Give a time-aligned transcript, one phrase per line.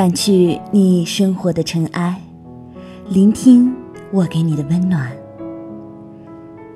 [0.00, 2.18] 掸去你生活的尘埃，
[3.10, 3.70] 聆听
[4.10, 5.12] 我给你的温暖。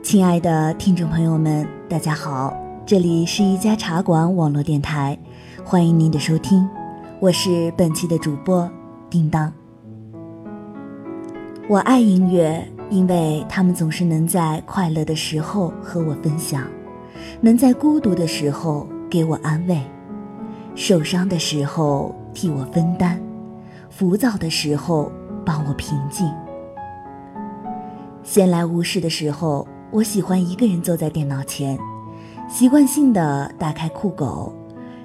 [0.03, 5.19] 亲爱的听众朋友们，大家好，这里是一家茶馆网络电台，
[5.65, 6.69] 欢迎您的收听，
[7.19, 8.71] 我是本期的主播
[9.09, 9.51] 叮当。
[11.67, 16.65] 我爱音乐，因为他们总是能在快乐的时候和我分享，
[17.41, 19.81] 能在孤独的时候给我安慰，
[20.75, 23.19] 受伤的时候替我分担，
[23.89, 25.11] 浮躁的时候
[25.47, 26.29] 帮我平静。
[28.23, 31.79] 闲来无事的时候，我喜欢一个人坐在电脑前，
[32.49, 34.53] 习惯性的打开酷狗，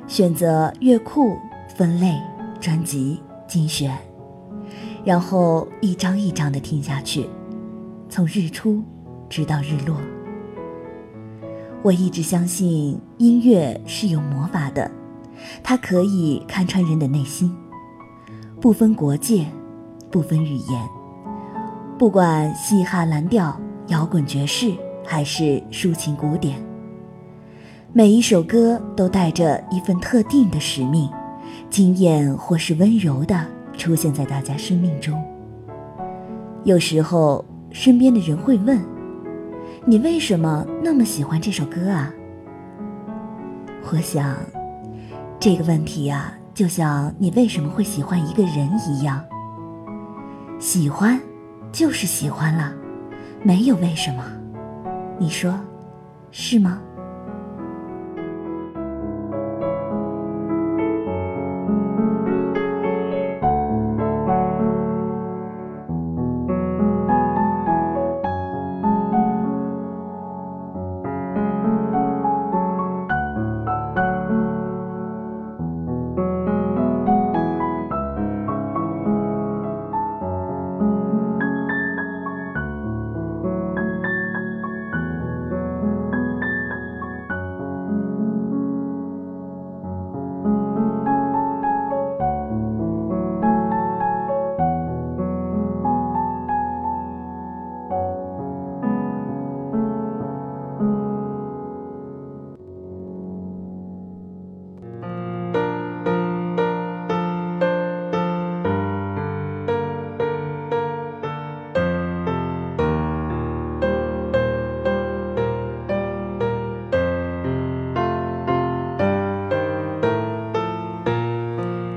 [0.07, 1.37] 选择乐库
[1.75, 2.19] 分类
[2.59, 3.95] 专辑精选。
[5.05, 7.29] 然后一张一张的听下去，
[8.09, 8.83] 从日出
[9.29, 9.95] 直到日落。
[11.81, 14.89] 我一直相信音乐是有魔法的，
[15.63, 17.55] 它可以看穿人的内心，
[18.59, 19.45] 不分国界，
[20.11, 20.89] 不分语言，
[21.97, 24.71] 不管嘻哈、蓝调、摇滚、爵士
[25.05, 26.61] 还是抒情古典，
[27.93, 31.09] 每一首歌都带着一份特定的使命，
[31.69, 33.45] 惊艳或是温柔的。
[33.77, 35.17] 出现在大家生命中。
[36.65, 38.77] 有时候，身边的人会问
[39.87, 42.13] ：“你为什么那么喜欢这首歌啊？”
[43.89, 44.35] 我想，
[45.39, 49.23] 这个问题呀，就像你为什么会喜欢一个人一样。
[50.59, 51.17] 喜欢，
[51.71, 52.73] 就是喜欢了，
[53.41, 54.23] 没有为什么。
[55.17, 55.57] 你说，
[56.29, 56.81] 是吗？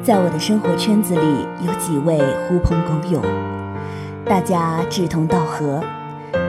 [0.02, 2.18] 在我的生活圈子里，有几位
[2.48, 3.22] 狐朋狗友，
[4.24, 5.80] 大家志同道合，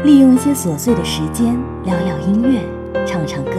[0.03, 2.61] 利用一些琐碎的时间聊聊音乐，
[3.05, 3.51] 唱唱歌，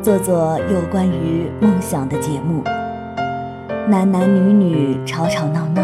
[0.00, 2.62] 做做有关于梦想的节目。
[3.88, 5.82] 男男女女吵吵闹闹，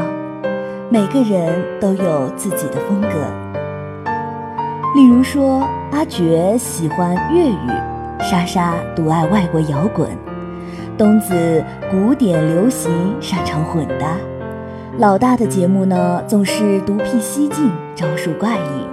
[0.88, 3.08] 每个人都有自己的风格。
[4.94, 7.68] 例如说，阿珏喜欢粤语，
[8.20, 10.16] 莎莎独爱外国摇滚。
[10.96, 12.90] 东子古典流行
[13.20, 14.16] 擅长混搭，
[14.98, 18.86] 老大的节目呢总是独辟蹊径，招数怪异。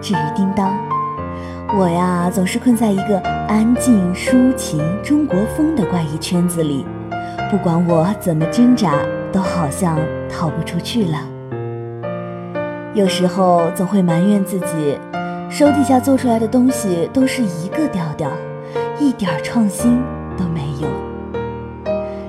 [0.00, 0.74] 至于叮当，
[1.78, 6.86] 我呀总是困在一个安静抒情中国风的怪异圈子里，
[7.50, 8.94] 不管我怎么挣扎，
[9.30, 9.98] 都好像
[10.30, 11.18] 逃不出去了。
[12.94, 14.98] 有时候总会埋怨自己，
[15.50, 18.30] 手底下做出来的东西都是一个调调，
[18.98, 20.02] 一点创新。
[20.38, 20.88] 都没有，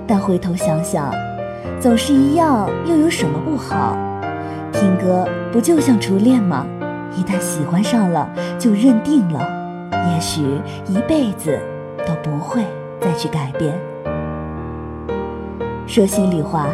[0.07, 1.13] 但回头想想，
[1.79, 3.95] 总是一样，又有什么不好？
[4.73, 6.65] 听歌不就像初恋吗？
[7.15, 8.27] 一旦喜欢上了，
[8.57, 9.39] 就认定了，
[10.13, 10.41] 也许
[10.87, 11.59] 一辈子
[12.07, 12.63] 都不会
[12.99, 13.73] 再去改变。
[15.85, 16.67] 说心里话，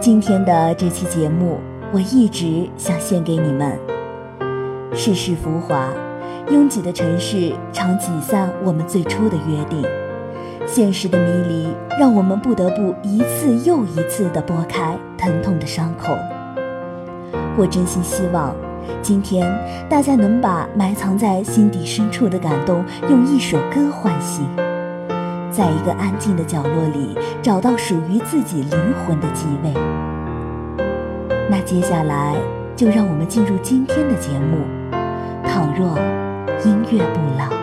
[0.00, 1.60] 今天的这期节目，
[1.92, 3.78] 我一直想献给你们。
[4.94, 5.88] 世事浮华，
[6.50, 9.82] 拥挤的城市常挤散我们最初的约定。
[10.70, 11.68] 现实的迷离，
[11.98, 16.14] 让我们不得不一次又一次地拨开疼痛的伤口。
[17.56, 18.54] 我真心希望，
[19.00, 19.50] 今天
[19.88, 24.46] 大家能把埋藏在心底深处的感动，用一首歌唤醒，
[25.50, 29.72] 在一个安静的角落里，找到属于自己灵魂的机位。
[31.50, 32.36] 那接下来，
[32.76, 34.58] 就让我们进入今天的节目。
[35.44, 35.98] 倘若
[36.62, 37.57] 音乐不老。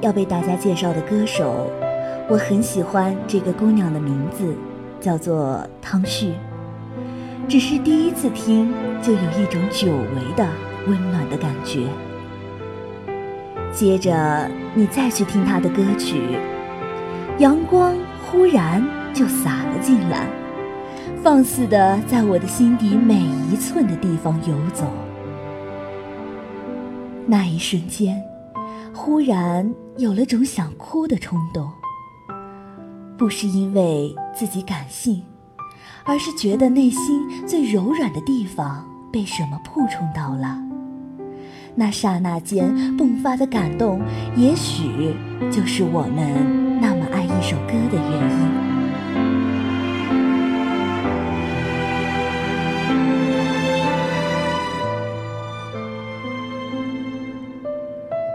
[0.00, 1.70] 要被大家介绍的歌手，
[2.28, 4.54] 我很喜欢这个姑娘的名字，
[5.00, 6.32] 叫做汤旭。
[7.48, 10.46] 只是第一次听，就有一种久违的
[10.86, 11.86] 温暖的感觉。
[13.72, 16.20] 接着你再去听她的歌曲，
[17.38, 17.94] 阳光
[18.26, 20.26] 忽然就洒了进来，
[21.22, 23.14] 放肆的在我的心底每
[23.50, 24.84] 一寸的地方游走。
[27.26, 28.22] 那一瞬间，
[29.08, 31.66] 忽然有了种想哭的冲动，
[33.16, 35.22] 不是因为自己感性。
[36.04, 40.58] 而是觉得内心最柔软的地方被什么触碰到了，
[41.74, 43.98] 那刹那间迸发的感动，
[44.36, 45.16] 也许
[45.50, 48.67] 就是我们那么爱一首歌的原因。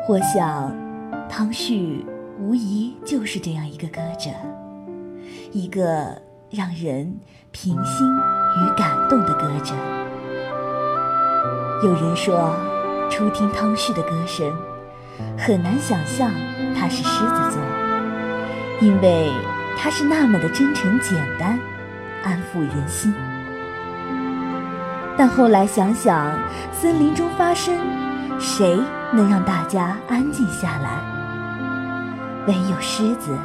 [0.08, 0.76] 我想，
[1.30, 2.06] 汤旭
[2.38, 4.30] 无疑就是这样一个歌者，
[5.52, 6.22] 一个。
[6.56, 7.18] 让人
[7.52, 9.74] 平心与感动的歌者。
[11.84, 12.54] 有人说，
[13.10, 14.56] 初听汤旭的歌声，
[15.36, 16.30] 很难想象
[16.76, 17.60] 他是狮子座，
[18.82, 19.32] 因为
[19.76, 21.60] 他是那么的真诚简单，
[22.24, 23.12] 安抚人心。
[25.18, 26.38] 但后来想想，
[26.72, 27.76] 森林中发生，
[28.44, 28.78] 谁
[29.14, 31.00] 能让大家安静下来？
[32.46, 33.36] 唯有狮子。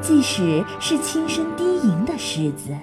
[0.00, 2.76] 即使是轻声低吟的狮子，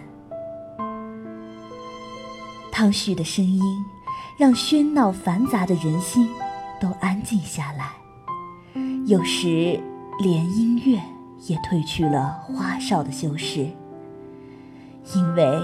[2.71, 3.61] 汤旭的声音
[4.39, 6.27] 让喧闹繁杂的人心
[6.79, 7.91] 都安静下来，
[9.05, 9.79] 有时
[10.19, 10.99] 连音乐
[11.47, 13.67] 也褪去了花哨的修饰，
[15.13, 15.61] 因为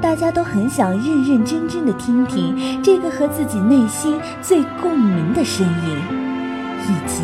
[0.00, 5.98] 大家都很想认认真真的听听这个和自己内心最共鸣的声音，
[6.84, 7.22] 以及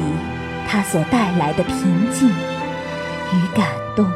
[0.68, 2.30] 它所带来的平静。
[3.34, 3.66] 与感
[3.96, 4.06] 动。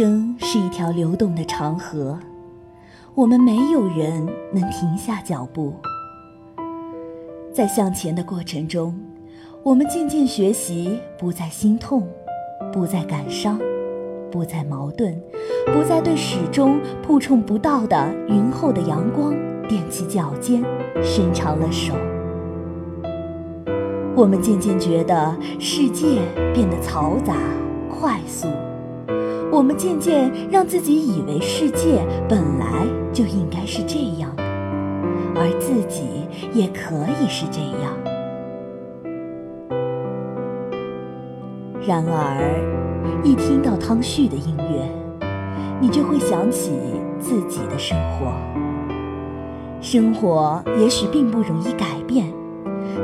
[0.00, 2.16] 生是一条流动的长河，
[3.16, 5.74] 我们没有人能停下脚步。
[7.52, 8.96] 在向前的过程中，
[9.64, 12.06] 我们渐渐学习不再心痛，
[12.72, 13.58] 不再感伤，
[14.30, 15.20] 不再矛盾，
[15.74, 19.34] 不再对始终触碰不到的云后的阳光
[19.68, 20.62] 踮起脚尖，
[21.02, 21.92] 伸长了手。
[24.14, 26.22] 我们渐渐觉得世界
[26.54, 27.34] 变得嘈杂、
[27.90, 28.46] 快速，
[29.58, 34.32] 我们渐渐让自己以为世界本来就应该是这样，
[35.34, 36.04] 而自己。
[36.52, 37.92] 也可以是这样。
[41.86, 44.88] 然而，一听到汤旭的音乐，
[45.80, 46.72] 你就会想起
[47.18, 48.32] 自己的生活。
[49.80, 52.32] 生活也许并不容易改变，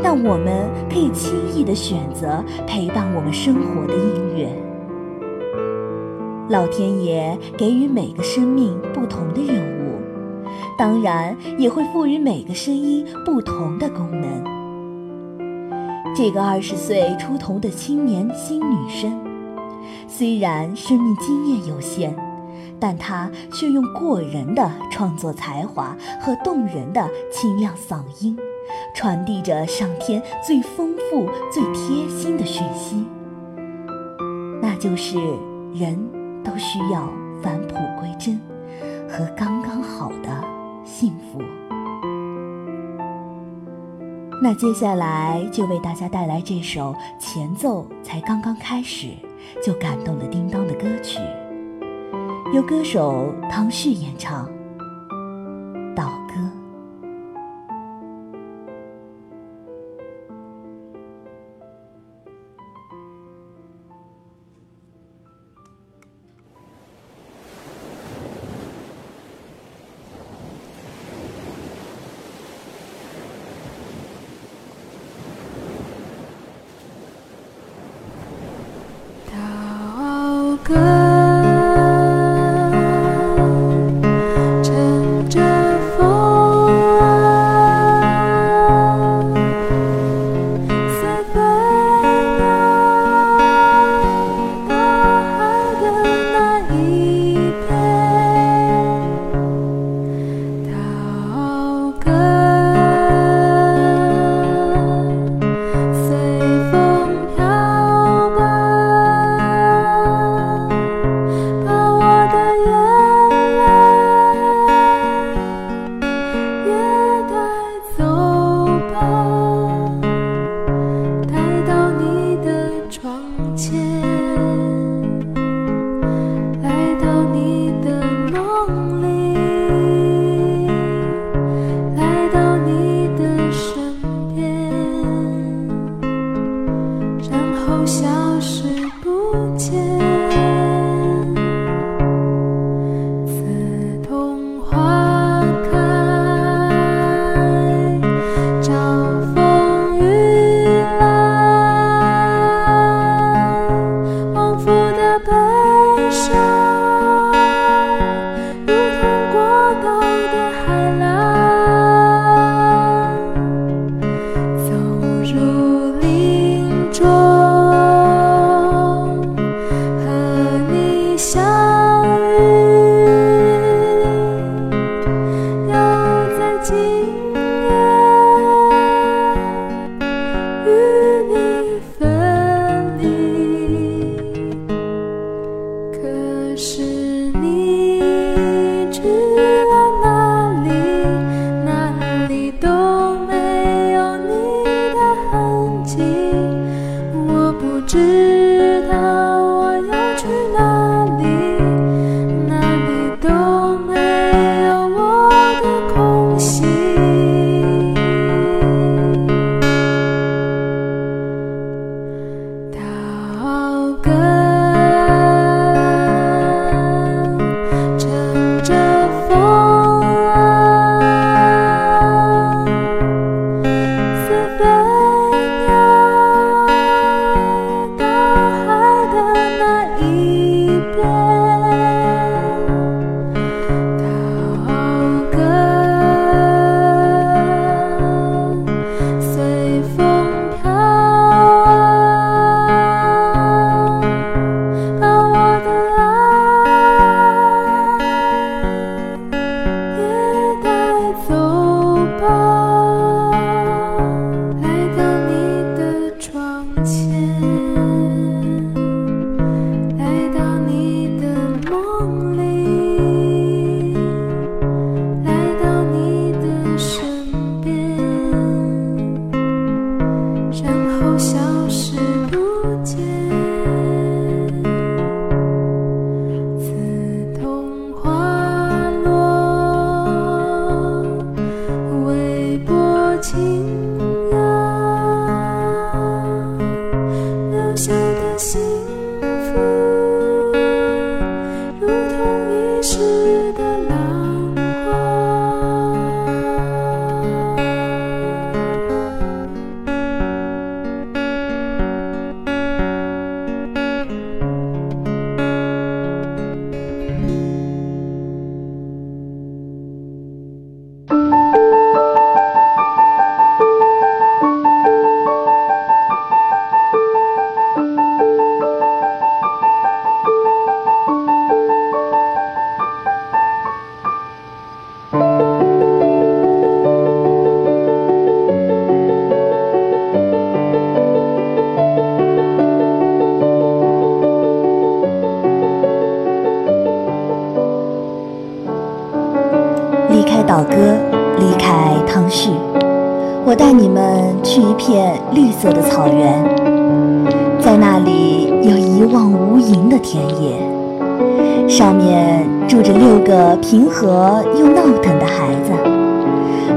[0.02, 4.63] 但我们可以轻易的选择陪伴我们生活的音乐。
[6.48, 9.84] 老天爷给予每个生命不同的任务。
[10.76, 14.44] 当然也会赋予每个声音不同的功能。
[16.14, 19.20] 这个二十岁出头的青年新女生，
[20.08, 22.14] 虽然生命经验有限，
[22.78, 28.36] 但她却用过人的创作才华和动人的清亮嗓音，
[28.94, 33.04] 传递着上天最丰富、最贴心的讯息，
[34.60, 35.18] 那就是
[35.72, 35.98] 人
[36.44, 37.08] 都需要
[37.42, 38.38] 返璞归真
[39.08, 40.54] 和刚刚好的。
[40.86, 41.40] 幸福。
[44.42, 49.08] 那接下来就为大家带来这首前奏才刚刚开始
[49.64, 51.18] 就感动的叮当的歌曲，
[52.52, 54.46] 由歌手汤旭演唱。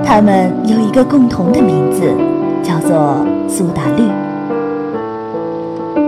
[0.07, 2.01] 他们有一个共同的名字，
[2.63, 4.03] 叫做苏打绿。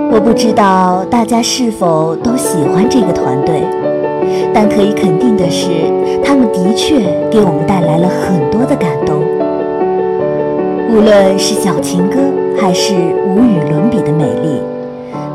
[0.09, 3.61] 我不知道大家是否都喜欢这个团队。
[4.53, 5.67] 但可以肯定的是，
[6.23, 6.95] 他们的确
[7.29, 9.17] 给我们带来了很多的感动。
[10.89, 12.19] 无论是小情歌，
[12.57, 14.61] 还是无与伦比的美丽，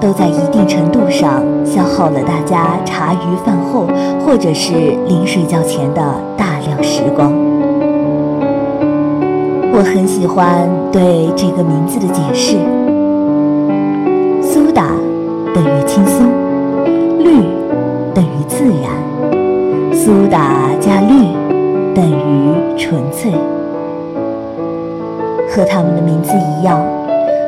[0.00, 3.86] 都在一定程度上消耗了大家茶余饭后
[4.24, 4.72] 或者是
[5.06, 6.02] 临睡觉前的
[6.34, 7.43] 大量时光。
[9.84, 12.56] 我很喜欢对这个名字的解释：
[14.40, 14.86] 苏打
[15.54, 16.26] 等于轻松，
[17.18, 17.44] 绿。
[18.14, 21.26] 等于自然，苏打加绿
[21.94, 23.30] 等于纯粹。
[25.50, 26.82] 和他们的名字一样，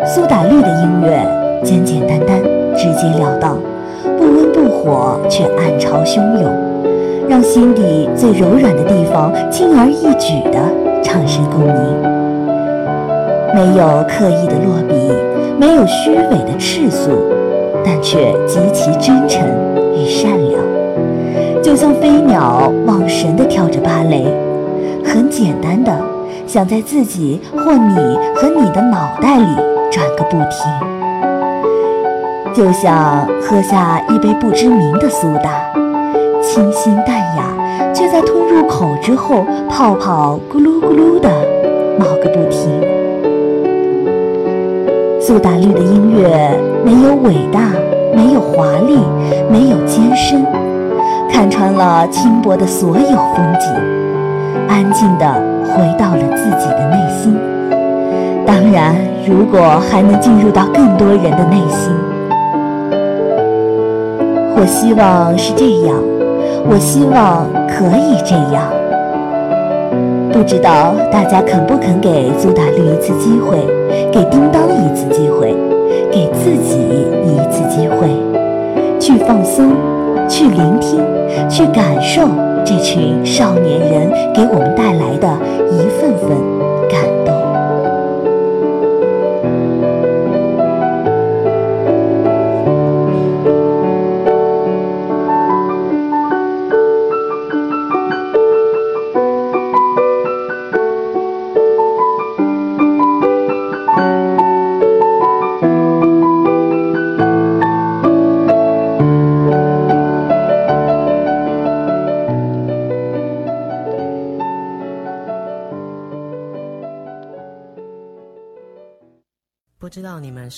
[0.05, 1.27] 苏打绿的音乐
[1.65, 2.39] 简简单单、
[2.77, 3.57] 直截了当，
[4.19, 6.53] 不温不火却暗潮汹涌，
[7.31, 12.16] 让心底最柔软的地方轻而易举地产生共鸣。
[13.57, 14.95] 没有刻意的落笔，
[15.59, 17.11] 没有虚伪的赤素，
[17.83, 19.43] 但却极其真诚
[19.95, 20.61] 与善良。
[21.63, 24.27] 就像飞鸟忘神地跳着芭蕾，
[25.03, 25.91] 很简单的
[26.47, 27.95] 想在自己或你
[28.35, 29.47] 和你的脑袋里
[29.91, 30.71] 转个不停。
[32.53, 35.73] 就像喝下一杯不知名的苏打，
[36.43, 41.31] 清新淡雅，却在吞入口之后，泡泡咕噜咕噜的
[41.99, 42.96] 冒个不停。
[45.27, 47.73] 苏打绿的音乐没有伟大，
[48.15, 49.01] 没有华丽，
[49.51, 50.47] 没有艰深。
[51.29, 53.69] 看穿了轻薄的所有风景，
[54.69, 55.27] 安静地
[55.65, 57.37] 回到了自己的内心。
[58.47, 58.95] 当然，
[59.27, 61.93] 如果还能进入到更多人的内心，
[64.55, 65.97] 我希望是这样，
[66.71, 68.63] 我希望可以这样。
[70.37, 73.57] 不知道大家肯不肯给苏打绿一次机会，
[74.13, 75.57] 给叮当一次机会，
[76.13, 76.77] 给自己
[77.25, 78.07] 一次机会，
[79.01, 79.73] 去放松。
[80.29, 81.01] 去聆听，
[81.49, 82.21] 去感受
[82.65, 84.96] 这群少年人给我们带来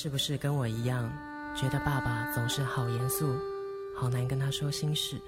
[0.01, 1.11] 是不是跟我一样，
[1.57, 3.35] 觉得爸爸总是好严肃，
[3.97, 5.21] 好难跟他说心事。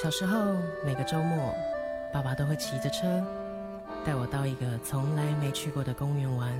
[0.00, 0.56] 小时候
[0.86, 1.54] 每个周末，
[2.14, 3.22] 爸爸都会骑着车
[4.06, 6.50] 带我到一个从来没去过的公园玩。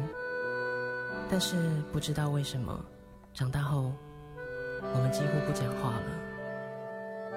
[1.31, 1.57] 但是
[1.94, 2.79] 不知道为什么，
[3.33, 3.90] 长大后
[4.83, 7.31] 我们几乎不讲话了。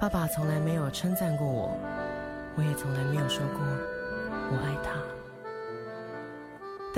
[0.00, 1.78] 爸爸从来没有称赞过我，
[2.56, 3.60] 我也从来没有说过
[4.50, 4.98] 我爱他。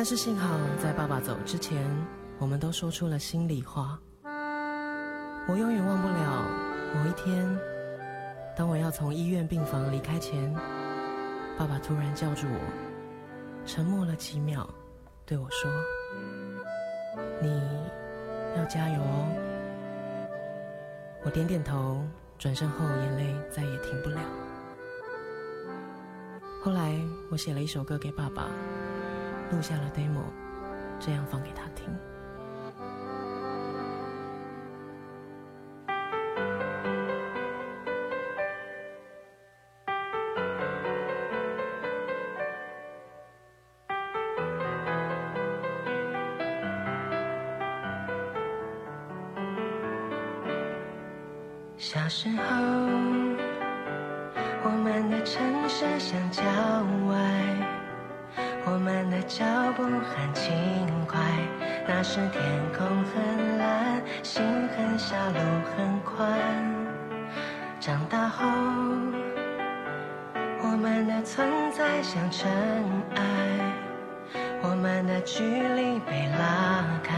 [0.01, 1.85] 但是幸好，在爸爸走之前，
[2.39, 4.01] 我们都说出了心里话。
[5.47, 6.43] 我永远忘不了
[6.95, 7.47] 某一天，
[8.57, 10.51] 当我要从医院病房离开前，
[11.59, 12.59] 爸爸突然叫住我，
[13.67, 14.67] 沉默了几秒，
[15.27, 15.71] 对我说
[17.43, 17.61] ：“你
[18.57, 19.29] 要加油哦。”
[21.25, 22.03] 我点点头，
[22.39, 24.19] 转身后眼泪再也停不了。
[26.65, 26.99] 后来，
[27.31, 28.47] 我写了一首歌给爸爸，
[29.51, 30.23] 录下了 demo，
[30.99, 31.89] 这样放给他听。
[51.77, 53.01] 小时候。
[54.63, 56.43] 我们的城市像郊
[57.09, 57.17] 外，
[58.65, 59.45] 我们的脚
[59.77, 60.51] 步很轻
[61.07, 61.21] 快。
[61.87, 62.43] 那时天
[62.77, 64.43] 空很蓝，心
[64.77, 65.39] 很小，路
[65.77, 66.39] 很宽。
[67.81, 68.47] 长大后，
[70.63, 72.51] 我们的存在像尘
[73.17, 73.23] 埃，
[74.63, 77.15] 我们的距离被拉开。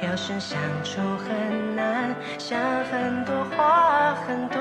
[0.00, 4.60] 有时相处很难，想很多话很短。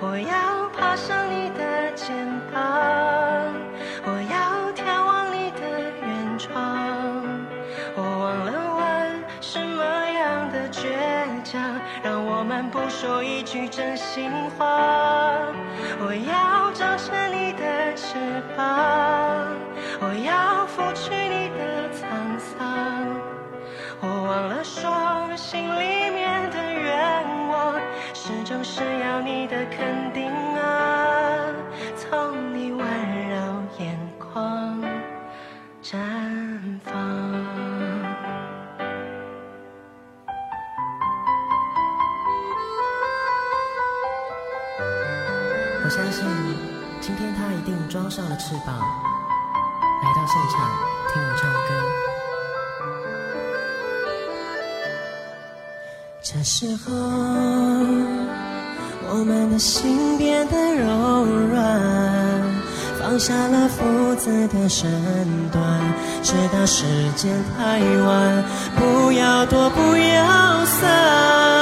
[0.00, 2.14] 我要爬上你的肩
[2.52, 2.62] 膀，
[12.70, 14.66] 不说一句真心话。
[16.00, 18.16] 我要长成你的翅
[18.56, 18.66] 膀，
[20.00, 22.58] 我要拂去你的沧桑。
[24.00, 24.90] 我忘了说，
[25.36, 27.80] 心里面的愿望，
[28.12, 30.11] 始终是要你的肯定
[45.94, 46.24] 相信，
[47.02, 50.58] 今天他一定装上了翅膀，来到现场
[51.12, 51.68] 听我唱歌。
[56.22, 56.90] 这时候，
[59.10, 61.60] 我们的心变得柔软，
[62.98, 64.90] 放下了父子的身
[65.50, 65.62] 段，
[66.22, 68.42] 直到时间太晚，
[68.76, 71.61] 不要躲，不要散。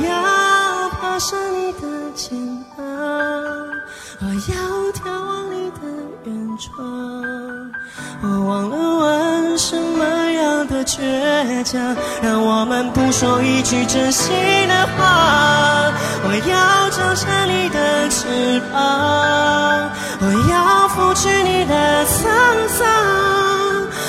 [8.51, 14.27] 忘了问什么样的倔强，让我们不说一句真心
[14.67, 15.89] 的话。
[16.23, 22.19] 我要长成你的翅膀，我要拂去你的沧
[22.67, 22.79] 桑。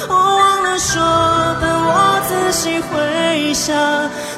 [0.09, 1.01] 我忘了说，
[1.61, 3.77] 等我仔细回想，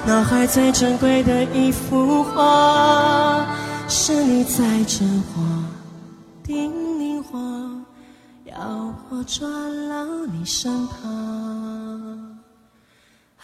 [0.04, 3.46] 脑海最珍贵的一幅画。
[3.88, 5.02] 是你在着
[5.34, 5.40] 我，
[9.16, 9.48] 我转
[9.88, 12.36] 到你身旁，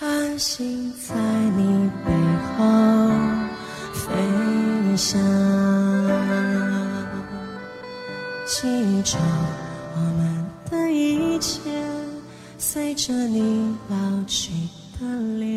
[0.00, 2.10] 安心在你背
[2.58, 2.66] 后
[3.94, 5.16] 飞翔，
[8.44, 9.16] 记住
[9.94, 11.60] 我们的一切，
[12.58, 14.50] 随着你老去
[14.98, 15.06] 的
[15.38, 15.49] 脸。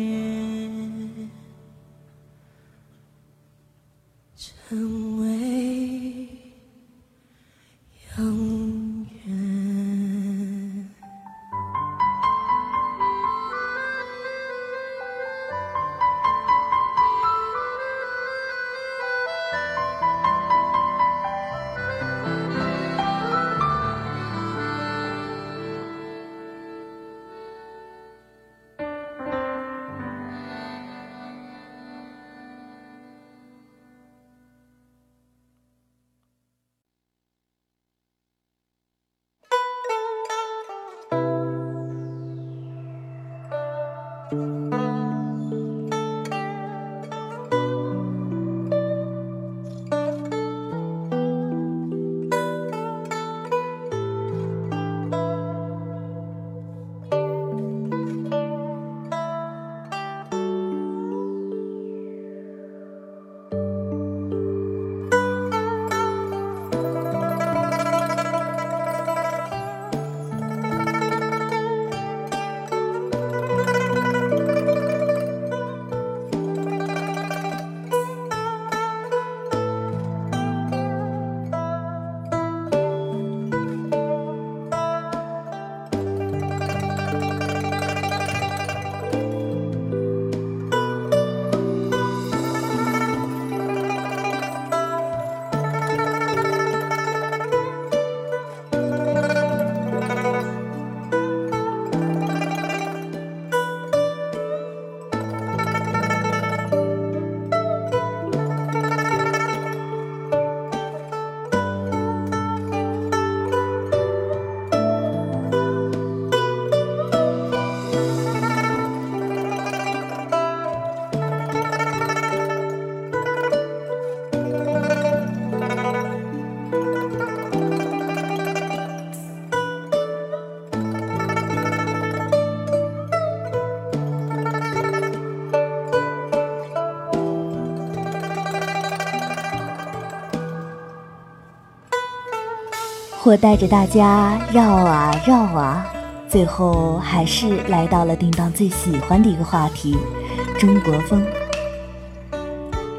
[143.34, 145.84] 我带着大家绕啊绕啊，
[146.28, 149.98] 最后还是来到了叮当最喜欢的一个话题——
[150.56, 151.20] 中国风。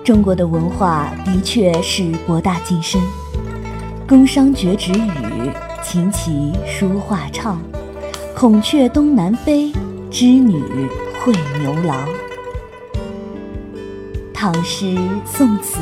[0.03, 3.01] 中国的文化的确是博大精深，
[4.05, 5.49] 宫商角徵羽，
[5.81, 7.57] 琴棋书画唱，
[8.35, 9.71] 孔雀东南飞，
[10.11, 10.61] 织女
[11.23, 11.97] 会牛郎。
[14.33, 15.79] 唐诗、宋词、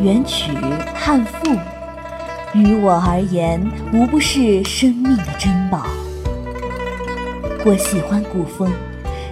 [0.00, 0.52] 元曲、
[0.94, 1.50] 汉赋。
[2.56, 3.60] 于我而言，
[3.92, 5.86] 无不是生命的珍宝。
[7.64, 8.72] 我喜欢古风，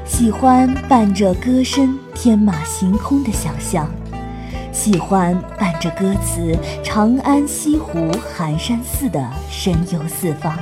[0.04, 3.88] 喜欢伴着歌声天马行空的想象，
[4.72, 10.54] 喜欢伴着歌词“长安西湖寒山寺”的神游四方，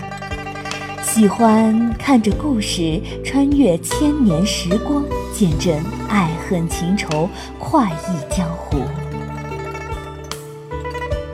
[1.03, 5.75] 喜欢看着故事穿越千年时光，见证
[6.09, 8.62] 爱恨情仇，快意江湖。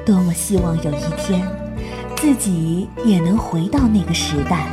[0.09, 1.47] 多么希望有一天，
[2.17, 4.65] 自己也能回到那个时代。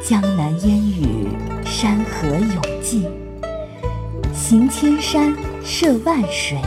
[0.00, 1.26] 江南烟雨，
[1.64, 3.08] 山河永寂。
[4.32, 6.60] 行千山，涉万水，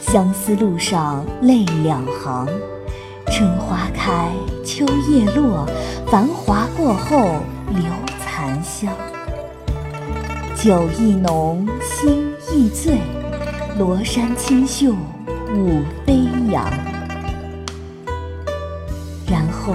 [0.00, 2.46] 相思路上泪两行。
[3.26, 4.30] 春花开，
[4.64, 5.66] 秋叶落，
[6.06, 8.94] 繁华过后留残香。
[10.54, 12.98] 酒意浓，心亦醉，
[13.76, 14.94] 罗衫轻袖。
[15.56, 16.70] 舞飞扬，
[19.30, 19.74] 然后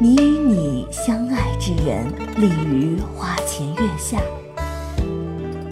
[0.00, 4.18] 你与你相爱之人立于花前月下，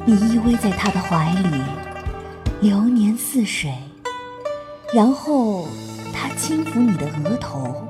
[0.05, 1.63] 你依偎在他的怀里，
[2.61, 3.73] 流年似水，
[4.93, 5.67] 然后
[6.13, 7.87] 他轻抚你的额头，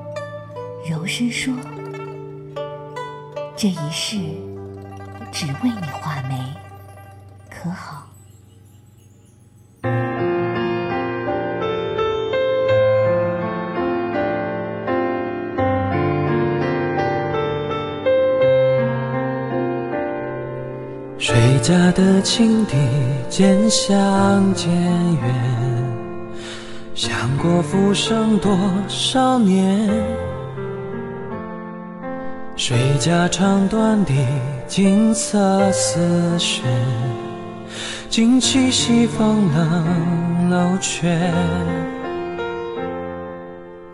[0.89, 1.53] 柔声说
[3.55, 4.17] ：“这一世
[5.31, 6.35] 只为你画眉，
[7.49, 7.96] 可好？”
[21.67, 22.77] 家的青笛
[23.27, 25.35] 渐响渐远，
[26.95, 29.89] 想过浮生多少年。
[32.55, 34.13] 谁家长短的
[34.65, 36.63] 锦瑟丝弦，
[38.09, 41.03] 惊起西风冷楼阙。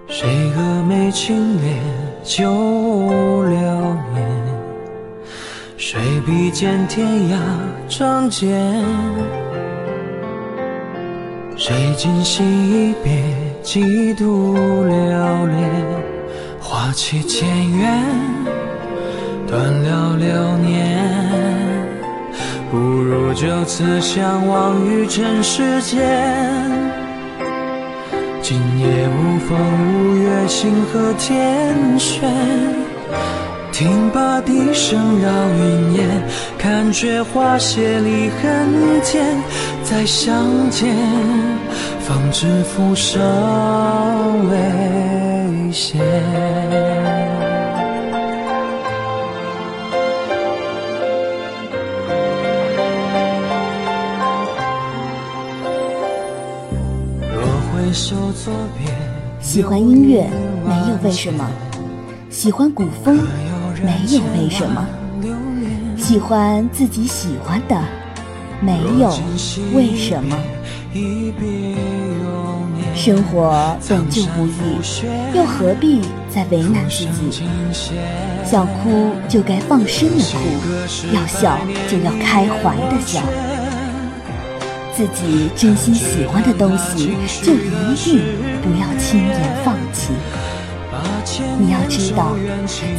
[0.07, 1.73] 谁蛾眉轻敛
[2.23, 3.57] 旧流
[4.13, 4.32] 年？
[6.25, 7.37] 比肩天涯
[7.89, 8.49] 仗剑？
[11.57, 13.21] 谁今夕一别，
[13.61, 15.69] 几度流连？
[16.61, 17.45] 花期渐
[17.77, 18.01] 远，
[19.45, 20.97] 断了流年。
[22.71, 26.01] 不如就此相忘于尘世间。
[28.41, 32.31] 今夜无风无月，星河天悬。
[33.73, 36.07] 听罢笛声绕云烟，
[36.59, 39.35] 看却花谢离恨天。
[39.83, 40.95] 再相见，
[41.99, 43.19] 方知浮生
[44.47, 45.97] 未歇。
[57.33, 58.93] 若回首作别，
[59.41, 60.29] 喜欢音乐
[60.63, 61.43] 没有为什么，
[62.29, 63.19] 喜欢古风。
[63.83, 64.87] 没有为什么，
[65.97, 67.77] 喜欢自己喜欢的
[68.61, 69.13] 没有
[69.75, 70.37] 为什么。
[72.95, 74.51] 生活本就不易，
[75.35, 77.43] 又何必再为难自己？
[78.45, 80.37] 想哭就该放声的哭，
[81.13, 83.21] 要笑就要开怀的笑。
[84.95, 88.21] 自己真心喜欢的东西，就一定
[88.61, 90.13] 不要轻言放弃。
[91.59, 92.35] 你要知道，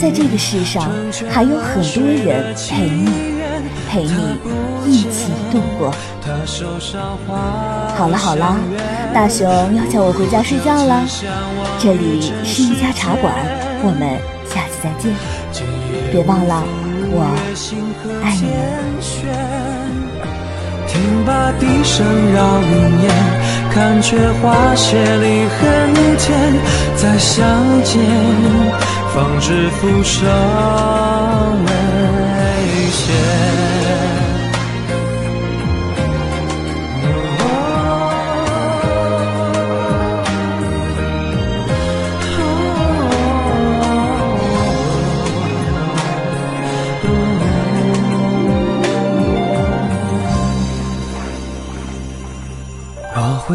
[0.01, 0.90] 在这个世上
[1.31, 3.09] 还有很多人陪你，
[3.88, 4.38] 陪你
[4.87, 5.92] 一起度过。
[7.97, 8.57] 好了好了，
[9.12, 11.03] 大熊要叫我回家睡觉了。
[11.79, 13.35] 这里是一家茶馆，
[13.83, 14.18] 我们
[14.49, 15.14] 下次再见。
[16.11, 16.62] 别忘了，
[17.11, 17.23] 我
[18.23, 19.73] 爱你。
[20.94, 23.11] 听罢笛声绕云烟，
[23.72, 25.59] 看却花谢离恨
[26.16, 26.54] 天。
[26.96, 27.44] 再相
[27.83, 28.00] 见，
[29.12, 30.22] 方知浮生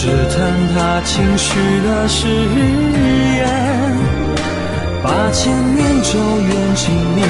[0.00, 0.38] 只叹
[0.76, 2.28] 他轻许的誓
[3.36, 3.42] 言，
[5.02, 7.26] 八千年咒怨经年，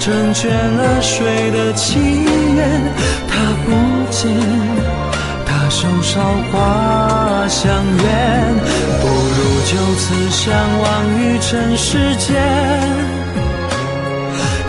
[0.00, 1.98] 成全了谁的祈
[2.56, 2.90] 愿？
[3.28, 3.70] 他不
[4.10, 4.34] 见，
[5.44, 8.04] 他手梢花相约，
[9.02, 10.86] 不如就此相忘
[11.20, 12.34] 于尘世间。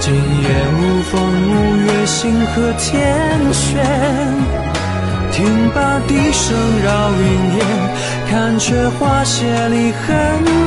[0.02, 1.16] 今夜无风
[1.48, 4.57] 无月，星河天悬。
[5.38, 7.65] 听罢笛声绕云烟，
[8.28, 10.08] 看却花谢离恨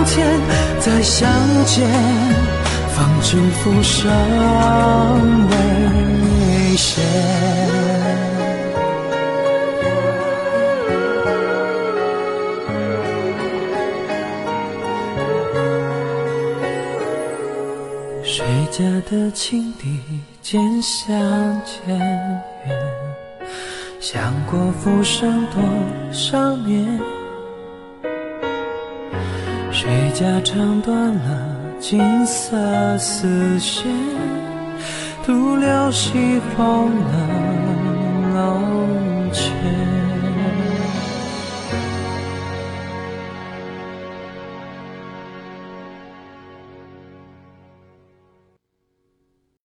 [0.07, 0.41] 天。
[0.79, 1.29] 再相
[1.65, 1.89] 见，
[2.95, 4.09] 方知浮生
[5.49, 7.03] 未歇。
[18.23, 19.99] 谁家的青笛
[20.41, 22.50] 渐相渐？
[24.01, 25.63] 想过浮生多
[26.11, 26.99] 少年，
[29.71, 33.85] 谁家唱断了金色丝弦，
[35.23, 37.70] 徒留西风冷。